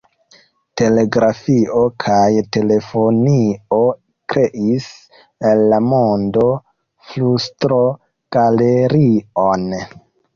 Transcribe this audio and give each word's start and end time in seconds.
Telegrafio 0.79 1.81
kaj 2.03 2.29
telefonio 2.55 3.77
kreis 4.33 4.87
el 5.49 5.61
la 5.73 5.79
mondo 5.89 6.47
flustrogalerion. 7.11 9.69